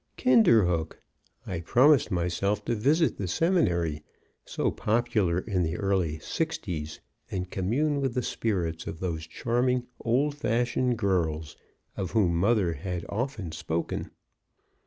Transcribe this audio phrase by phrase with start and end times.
[0.17, 0.93] _Kinderhook!
[1.45, 4.03] I promised myself to visit the seminary,
[4.45, 10.33] so popular in the early '60's, and commune with the spirits of those charming old
[10.33, 11.55] fashioned girls
[11.95, 14.09] of whom mother had often spoken.